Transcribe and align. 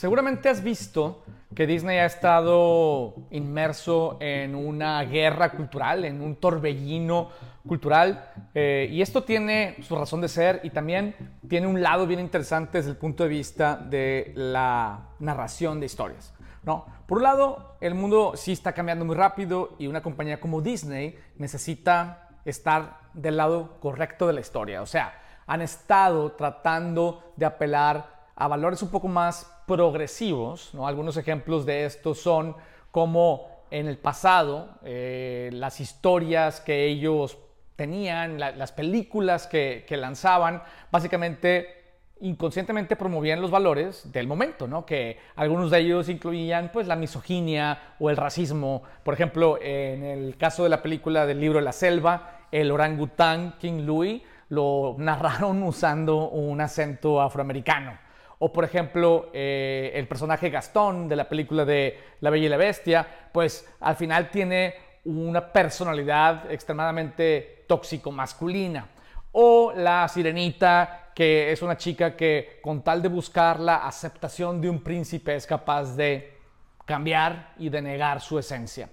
Seguramente 0.00 0.48
has 0.48 0.62
visto 0.62 1.22
que 1.54 1.66
Disney 1.66 1.98
ha 1.98 2.06
estado 2.06 3.16
inmerso 3.30 4.16
en 4.18 4.54
una 4.54 5.02
guerra 5.04 5.50
cultural, 5.50 6.06
en 6.06 6.22
un 6.22 6.36
torbellino 6.36 7.28
cultural, 7.68 8.32
eh, 8.54 8.88
y 8.90 9.02
esto 9.02 9.24
tiene 9.24 9.76
su 9.82 9.94
razón 9.94 10.22
de 10.22 10.28
ser 10.28 10.62
y 10.62 10.70
también 10.70 11.14
tiene 11.46 11.66
un 11.66 11.82
lado 11.82 12.06
bien 12.06 12.18
interesante 12.18 12.78
desde 12.78 12.92
el 12.92 12.96
punto 12.96 13.24
de 13.24 13.28
vista 13.28 13.76
de 13.76 14.32
la 14.36 15.08
narración 15.18 15.80
de 15.80 15.84
historias. 15.84 16.32
¿no? 16.62 16.86
Por 17.06 17.18
un 17.18 17.24
lado, 17.24 17.76
el 17.82 17.94
mundo 17.94 18.32
sí 18.36 18.52
está 18.52 18.72
cambiando 18.72 19.04
muy 19.04 19.16
rápido 19.16 19.76
y 19.78 19.86
una 19.86 20.02
compañía 20.02 20.40
como 20.40 20.62
Disney 20.62 21.18
necesita 21.36 22.30
estar 22.46 23.00
del 23.12 23.36
lado 23.36 23.78
correcto 23.80 24.26
de 24.26 24.32
la 24.32 24.40
historia, 24.40 24.80
o 24.80 24.86
sea, 24.86 25.12
han 25.46 25.60
estado 25.60 26.32
tratando 26.32 27.34
de 27.36 27.44
apelar 27.44 28.19
a 28.40 28.48
valores 28.48 28.82
un 28.82 28.88
poco 28.88 29.06
más 29.06 29.52
progresivos. 29.66 30.70
¿no? 30.72 30.88
Algunos 30.88 31.18
ejemplos 31.18 31.66
de 31.66 31.84
esto 31.84 32.14
son 32.14 32.56
como 32.90 33.64
en 33.70 33.86
el 33.86 33.98
pasado 33.98 34.78
eh, 34.82 35.50
las 35.52 35.78
historias 35.78 36.60
que 36.60 36.86
ellos 36.86 37.36
tenían, 37.76 38.40
las 38.40 38.72
películas 38.72 39.46
que, 39.46 39.84
lanzaban, 39.90 40.62
básicamente 40.90 41.76
inconscientemente 42.22 42.96
promovían 42.96 43.42
los 43.42 43.50
valores 43.50 44.10
del 44.10 44.26
momento. 44.26 44.86
Que 44.86 45.18
algunos 45.36 45.70
de 45.70 45.80
ellos 45.80 46.08
incluían 46.08 46.70
pues 46.72 46.86
la 46.86 46.96
misoginia 46.96 47.94
o 47.98 48.08
el 48.08 48.16
racismo. 48.16 48.82
Por 49.04 49.12
ejemplo, 49.12 49.58
en 49.60 50.02
el 50.02 50.38
caso 50.38 50.62
de 50.62 50.70
la 50.70 50.82
película 50.82 51.26
del 51.26 51.40
libro 51.40 51.60
La 51.60 51.72
Selva, 51.72 52.46
el 52.50 52.70
orangután 52.70 53.56
King 53.58 53.84
Louis 53.84 54.22
lo 54.48 54.96
narraron 54.98 55.62
usando 55.62 56.30
un 56.30 56.60
acento 56.62 57.20
afroamericano. 57.20 58.09
O 58.42 58.50
por 58.50 58.64
ejemplo, 58.64 59.28
eh, 59.34 59.92
el 59.94 60.08
personaje 60.08 60.48
Gastón 60.48 61.08
de 61.08 61.16
la 61.16 61.28
película 61.28 61.66
de 61.66 61.98
La 62.20 62.30
Bella 62.30 62.46
y 62.46 62.48
la 62.48 62.56
Bestia, 62.56 63.06
pues 63.32 63.68
al 63.80 63.96
final 63.96 64.30
tiene 64.30 64.74
una 65.04 65.52
personalidad 65.52 66.50
extremadamente 66.50 67.64
tóxico 67.66 68.10
masculina. 68.10 68.88
O 69.32 69.74
la 69.76 70.08
sirenita, 70.08 71.10
que 71.14 71.52
es 71.52 71.60
una 71.60 71.76
chica 71.76 72.16
que 72.16 72.60
con 72.62 72.82
tal 72.82 73.02
de 73.02 73.08
buscar 73.08 73.60
la 73.60 73.86
aceptación 73.86 74.58
de 74.58 74.70
un 74.70 74.82
príncipe 74.82 75.34
es 75.34 75.46
capaz 75.46 75.94
de 75.94 76.38
cambiar 76.86 77.52
y 77.58 77.68
de 77.68 77.82
negar 77.82 78.22
su 78.22 78.38
esencia. 78.38 78.88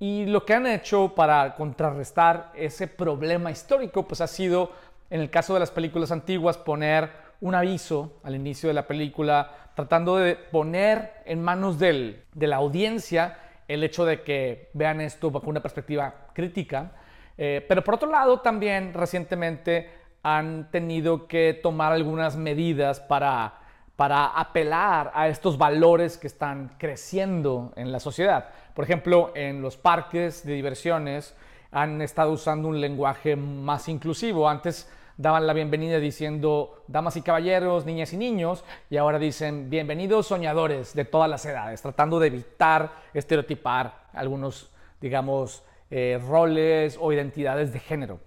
Y 0.00 0.26
lo 0.26 0.44
que 0.44 0.54
han 0.54 0.66
hecho 0.66 1.14
para 1.14 1.54
contrarrestar 1.54 2.50
ese 2.56 2.88
problema 2.88 3.52
histórico, 3.52 4.08
pues 4.08 4.20
ha 4.20 4.26
sido, 4.26 4.72
en 5.08 5.20
el 5.20 5.30
caso 5.30 5.54
de 5.54 5.60
las 5.60 5.70
películas 5.70 6.10
antiguas, 6.10 6.58
poner 6.58 7.21
un 7.42 7.54
aviso 7.54 8.20
al 8.22 8.34
inicio 8.34 8.68
de 8.68 8.74
la 8.74 8.86
película 8.86 9.50
tratando 9.74 10.16
de 10.16 10.36
poner 10.36 11.22
en 11.26 11.42
manos 11.42 11.78
de 11.78 12.24
la 12.34 12.56
audiencia 12.56 13.38
el 13.68 13.84
hecho 13.84 14.04
de 14.04 14.22
que 14.22 14.70
vean 14.74 15.00
esto 15.00 15.30
bajo 15.30 15.50
una 15.50 15.60
perspectiva 15.60 16.14
crítica. 16.32 16.92
Eh, 17.36 17.64
pero 17.68 17.82
por 17.82 17.94
otro 17.94 18.10
lado, 18.10 18.40
también 18.40 18.94
recientemente 18.94 19.90
han 20.22 20.70
tenido 20.70 21.26
que 21.26 21.58
tomar 21.60 21.92
algunas 21.92 22.36
medidas 22.36 23.00
para, 23.00 23.54
para 23.96 24.26
apelar 24.26 25.10
a 25.14 25.28
estos 25.28 25.58
valores 25.58 26.18
que 26.18 26.28
están 26.28 26.76
creciendo 26.78 27.72
en 27.76 27.90
la 27.90 27.98
sociedad. 27.98 28.50
Por 28.74 28.84
ejemplo, 28.84 29.32
en 29.34 29.62
los 29.62 29.76
parques 29.76 30.44
de 30.46 30.52
diversiones 30.52 31.34
han 31.72 32.02
estado 32.02 32.32
usando 32.32 32.68
un 32.68 32.80
lenguaje 32.80 33.34
más 33.34 33.88
inclusivo. 33.88 34.48
Antes 34.48 34.88
daban 35.16 35.46
la 35.46 35.52
bienvenida 35.52 35.98
diciendo 35.98 36.82
damas 36.86 37.16
y 37.16 37.22
caballeros, 37.22 37.84
niñas 37.84 38.12
y 38.12 38.16
niños, 38.16 38.64
y 38.88 38.96
ahora 38.96 39.18
dicen 39.18 39.68
bienvenidos 39.68 40.26
soñadores 40.26 40.94
de 40.94 41.04
todas 41.04 41.28
las 41.28 41.44
edades, 41.44 41.82
tratando 41.82 42.18
de 42.18 42.28
evitar 42.28 42.92
estereotipar 43.12 44.08
algunos, 44.12 44.70
digamos, 45.00 45.64
eh, 45.90 46.20
roles 46.26 46.96
o 47.00 47.12
identidades 47.12 47.72
de 47.72 47.78
género. 47.78 48.18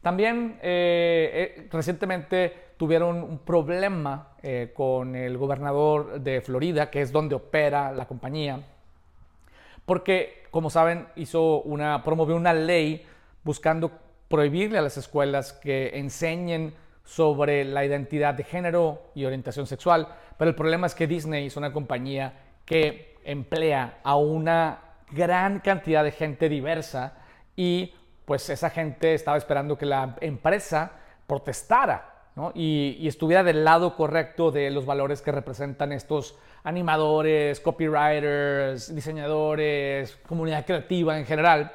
También 0.00 0.58
eh, 0.62 1.54
eh, 1.56 1.68
recientemente 1.70 2.72
tuvieron 2.76 3.22
un 3.22 3.38
problema 3.38 4.28
con 4.74 5.14
el 5.14 5.38
gobernador 5.38 6.20
de 6.20 6.40
Florida, 6.40 6.90
que 6.90 7.00
es 7.00 7.12
donde 7.12 7.36
opera 7.36 7.92
la 7.92 8.06
compañía, 8.06 8.58
porque, 9.86 10.42
como 10.50 10.68
saben, 10.68 11.06
hizo 11.14 11.60
una, 11.62 12.02
promovió 12.02 12.34
una 12.34 12.52
ley 12.52 13.06
buscando 13.44 13.92
prohibirle 14.32 14.78
a 14.78 14.82
las 14.82 14.96
escuelas 14.96 15.52
que 15.52 15.90
enseñen 15.98 16.72
sobre 17.04 17.66
la 17.66 17.84
identidad 17.84 18.32
de 18.32 18.44
género 18.44 19.10
y 19.14 19.26
orientación 19.26 19.66
sexual, 19.66 20.08
pero 20.38 20.48
el 20.48 20.54
problema 20.54 20.86
es 20.86 20.94
que 20.94 21.06
Disney 21.06 21.48
es 21.48 21.58
una 21.58 21.70
compañía 21.70 22.32
que 22.64 23.18
emplea 23.24 23.98
a 24.02 24.16
una 24.16 24.78
gran 25.10 25.60
cantidad 25.60 26.02
de 26.02 26.12
gente 26.12 26.48
diversa 26.48 27.12
y 27.56 27.92
pues 28.24 28.48
esa 28.48 28.70
gente 28.70 29.12
estaba 29.12 29.36
esperando 29.36 29.76
que 29.76 29.84
la 29.84 30.16
empresa 30.22 30.92
protestara 31.26 32.30
y, 32.54 32.96
y, 33.00 33.08
estuviera 33.08 33.44
del 33.44 33.62
lado 33.62 33.94
correcto 33.94 34.50
de 34.50 34.70
los 34.70 34.86
valores 34.86 35.20
que 35.20 35.30
representan 35.30 35.92
estos 35.92 36.38
animadores, 36.64 37.60
copywriters, 37.60 38.94
diseñadores, 38.94 40.16
comunidad 40.26 40.64
creativa 40.64 41.18
en 41.18 41.26
general. 41.26 41.70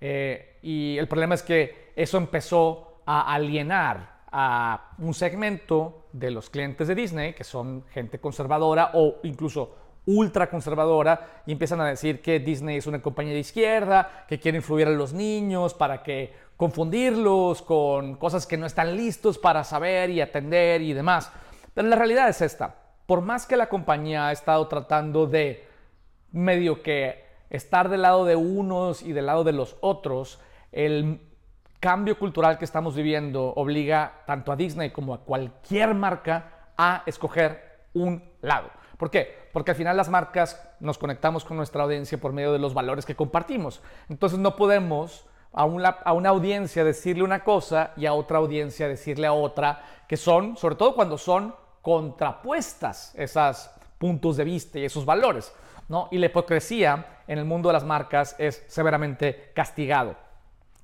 Eh, 0.00 0.56
y 0.62 0.96
el 0.98 1.08
problema 1.08 1.34
es 1.34 1.42
que 1.42 1.87
eso 1.98 2.16
empezó 2.16 3.00
a 3.06 3.34
alienar 3.34 4.18
a 4.30 4.92
un 4.98 5.14
segmento 5.14 6.06
de 6.12 6.30
los 6.30 6.48
clientes 6.48 6.86
de 6.86 6.94
Disney, 6.94 7.34
que 7.34 7.42
son 7.42 7.84
gente 7.90 8.20
conservadora 8.20 8.92
o 8.94 9.16
incluso 9.24 9.74
ultra 10.06 10.48
conservadora, 10.48 11.42
y 11.44 11.50
empiezan 11.52 11.80
a 11.80 11.88
decir 11.88 12.22
que 12.22 12.38
Disney 12.38 12.76
es 12.76 12.86
una 12.86 13.02
compañía 13.02 13.34
de 13.34 13.40
izquierda, 13.40 14.24
que 14.28 14.38
quiere 14.38 14.58
influir 14.58 14.86
a 14.86 14.90
los 14.90 15.12
niños 15.12 15.74
para 15.74 16.04
que 16.04 16.32
confundirlos 16.56 17.62
con 17.62 18.14
cosas 18.14 18.46
que 18.46 18.56
no 18.56 18.66
están 18.66 18.96
listos 18.96 19.36
para 19.36 19.64
saber 19.64 20.10
y 20.10 20.20
atender 20.20 20.80
y 20.82 20.92
demás. 20.92 21.32
Pero 21.74 21.88
la 21.88 21.96
realidad 21.96 22.28
es 22.28 22.42
esta. 22.42 22.76
Por 23.06 23.22
más 23.22 23.44
que 23.44 23.56
la 23.56 23.68
compañía 23.68 24.28
ha 24.28 24.32
estado 24.32 24.68
tratando 24.68 25.26
de 25.26 25.66
medio 26.30 26.80
que 26.80 27.24
estar 27.50 27.88
del 27.88 28.02
lado 28.02 28.24
de 28.24 28.36
unos 28.36 29.02
y 29.02 29.12
del 29.12 29.26
lado 29.26 29.42
de 29.42 29.52
los 29.52 29.76
otros, 29.80 30.38
el 30.70 31.27
cambio 31.80 32.18
cultural 32.18 32.58
que 32.58 32.64
estamos 32.64 32.94
viviendo 32.94 33.52
obliga 33.54 34.22
tanto 34.26 34.52
a 34.52 34.56
Disney 34.56 34.90
como 34.90 35.14
a 35.14 35.20
cualquier 35.20 35.94
marca 35.94 36.70
a 36.76 37.02
escoger 37.06 37.86
un 37.94 38.22
lado. 38.40 38.70
¿Por 38.96 39.10
qué? 39.10 39.48
Porque 39.52 39.70
al 39.70 39.76
final 39.76 39.96
las 39.96 40.08
marcas 40.08 40.60
nos 40.80 40.98
conectamos 40.98 41.44
con 41.44 41.56
nuestra 41.56 41.84
audiencia 41.84 42.18
por 42.18 42.32
medio 42.32 42.52
de 42.52 42.58
los 42.58 42.74
valores 42.74 43.06
que 43.06 43.14
compartimos. 43.14 43.80
Entonces 44.08 44.38
no 44.38 44.56
podemos 44.56 45.26
a 45.52 45.64
una, 45.64 45.88
a 45.88 46.12
una 46.12 46.30
audiencia 46.30 46.84
decirle 46.84 47.22
una 47.22 47.44
cosa 47.44 47.92
y 47.96 48.06
a 48.06 48.12
otra 48.12 48.38
audiencia 48.38 48.88
decirle 48.88 49.26
a 49.26 49.32
otra, 49.32 49.82
que 50.06 50.16
son, 50.16 50.56
sobre 50.56 50.74
todo 50.74 50.94
cuando 50.94 51.16
son 51.16 51.54
contrapuestas 51.80 53.14
esos 53.14 53.70
puntos 53.98 54.36
de 54.36 54.44
vista 54.44 54.78
y 54.78 54.84
esos 54.84 55.04
valores. 55.04 55.54
¿no? 55.88 56.08
Y 56.10 56.18
la 56.18 56.26
hipocresía 56.26 57.22
en 57.26 57.38
el 57.38 57.44
mundo 57.44 57.68
de 57.68 57.74
las 57.74 57.84
marcas 57.84 58.34
es 58.38 58.64
severamente 58.68 59.52
castigado. 59.54 60.16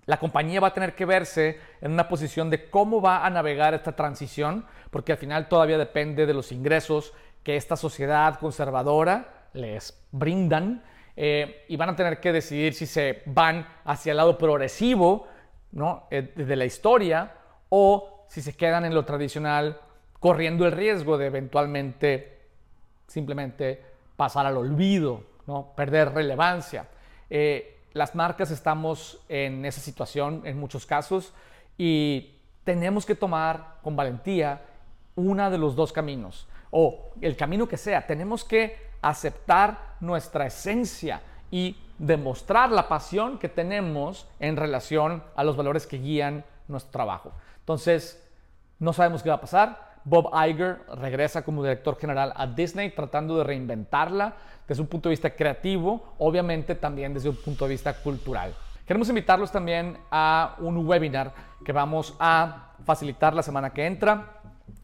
La 0.07 0.19
compañía 0.19 0.61
va 0.61 0.69
a 0.69 0.75
tener 0.75 0.95
que 0.95 1.05
verse 1.05 1.59
en 1.81 1.93
una 1.93 2.09
posición 2.09 2.51
de 2.51 2.69
cómo 2.69 3.01
va 3.01 3.25
a 3.25 3.31
navegar 3.31 3.75
esta 3.75 3.97
transición, 3.97 4.67
porque 4.91 5.13
al 5.13 5.19
final 5.19 5.49
todavía 5.49 5.79
depende 5.79 6.27
de 6.27 6.35
los 6.35 6.53
ingresos 6.53 7.13
que 7.43 7.57
esta 7.57 7.77
sociedad 7.77 8.39
conservadora 8.39 9.49
les 9.55 9.99
brindan 10.13 10.83
eh, 11.17 11.65
y 11.69 11.77
van 11.77 11.91
a 11.91 11.97
tener 11.97 12.21
que 12.21 12.33
decidir 12.33 12.75
si 12.75 12.87
se 12.87 13.23
van 13.27 13.67
hacia 13.85 14.11
el 14.11 14.17
lado 14.17 14.37
progresivo 14.37 15.29
¿no? 15.73 16.07
Eh, 16.11 16.33
de 16.35 16.57
la 16.57 16.65
historia 16.65 17.33
o 17.69 18.27
si 18.29 18.43
se 18.43 18.57
quedan 18.57 18.85
en 18.85 18.95
lo 18.95 19.05
tradicional 19.05 19.81
corriendo 20.19 20.67
el 20.67 20.73
riesgo 20.73 21.19
de 21.19 21.27
eventualmente 21.27 22.41
simplemente 23.07 23.83
pasar 24.17 24.47
al 24.47 24.57
olvido, 24.57 25.23
¿no? 25.47 25.73
perder 25.77 26.13
relevancia. 26.13 26.89
Eh, 27.29 27.79
las 27.95 28.15
marcas 28.15 28.51
estamos 28.51 29.21
en 29.29 29.65
esa 29.65 29.81
situación 29.81 30.43
en 30.45 30.59
muchos 30.59 30.85
casos 30.85 31.33
y 31.79 32.35
tenemos 32.65 33.07
que 33.07 33.15
tomar 33.15 33.79
con 33.83 33.95
valentía 33.97 34.63
una 35.15 35.49
de 35.49 35.59
los 35.59 35.77
dos 35.77 35.93
caminos 35.93 36.49
o 36.71 37.13
el 37.21 37.37
camino 37.37 37.69
que 37.69 37.77
sea. 37.77 38.07
Tenemos 38.07 38.45
que 38.45 38.77
aceptar 39.01 39.97
nuestra 40.01 40.47
esencia 40.47 41.23
y 41.53 41.77
demostrar 41.99 42.73
la 42.73 42.89
pasión 42.89 43.39
que 43.39 43.49
tenemos 43.49 44.27
en 44.41 44.57
relación 44.57 45.23
a 45.37 45.45
los 45.45 45.57
valores 45.57 45.87
que 45.87 45.99
guían 45.99 46.45
nuestro 46.67 46.91
trabajo. 46.91 47.33
Entonces, 47.61 48.21
no 48.81 48.93
sabemos 48.93 49.23
qué 49.23 49.29
va 49.29 49.37
a 49.37 49.41
pasar 49.41 49.94
Bob 50.05 50.31
Iger 50.35 50.81
regresa 50.97 51.43
como 51.43 51.63
director 51.63 51.99
general 51.99 52.33
a 52.37 52.47
Disney 52.47 52.91
tratando 52.91 53.39
de 53.39 53.45
reinventarla 53.45 54.37
desde 54.69 54.83
un 54.83 54.89
punto 54.89 55.09
de 55.09 55.15
vista 55.15 55.31
creativo, 55.31 56.15
obviamente 56.19 56.75
también 56.75 57.15
desde 57.15 57.29
un 57.29 57.37
punto 57.37 57.65
de 57.65 57.71
vista 57.71 57.95
cultural. 57.95 58.55
Queremos 58.87 59.09
invitarlos 59.09 59.51
también 59.51 59.97
a 60.11 60.57
un 60.59 60.87
webinar 60.87 61.33
que 61.65 61.73
vamos 61.73 62.15
a 62.19 62.75
facilitar 62.85 63.35
la 63.35 63.43
semana 63.43 63.71
que 63.71 63.87
entra, 63.87 64.41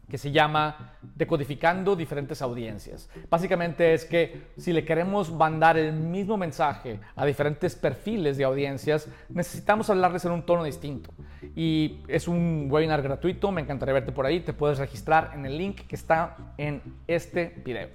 que 0.09 0.17
se 0.17 0.31
llama 0.31 0.97
decodificando 1.15 1.95
diferentes 1.95 2.41
audiencias. 2.41 3.09
Básicamente 3.29 3.93
es 3.93 4.03
que 4.03 4.47
si 4.57 4.73
le 4.73 4.83
queremos 4.83 5.31
mandar 5.31 5.77
el 5.77 5.93
mismo 5.93 6.35
mensaje 6.35 6.99
a 7.15 7.25
diferentes 7.25 7.75
perfiles 7.75 8.37
de 8.37 8.43
audiencias, 8.43 9.07
necesitamos 9.29 9.89
hablarles 9.89 10.25
en 10.25 10.31
un 10.31 10.45
tono 10.45 10.63
distinto. 10.63 11.13
Y 11.55 11.99
es 12.07 12.27
un 12.27 12.67
webinar 12.69 13.01
gratuito, 13.01 13.51
me 13.51 13.61
encantaría 13.61 13.93
verte 13.93 14.11
por 14.11 14.25
ahí, 14.25 14.39
te 14.39 14.53
puedes 14.53 14.77
registrar 14.77 15.31
en 15.33 15.45
el 15.45 15.57
link 15.57 15.81
que 15.87 15.95
está 15.95 16.53
en 16.57 16.81
este 17.07 17.61
video. 17.65 17.89